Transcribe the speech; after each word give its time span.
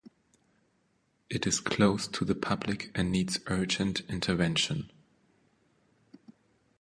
It 1.29 1.45
is 1.45 1.59
closed 1.59 2.11
to 2.15 2.25
the 2.25 2.33
public 2.33 2.89
and 2.95 3.11
needs 3.11 3.39
urgent 3.45 3.99
intervention. 4.09 4.89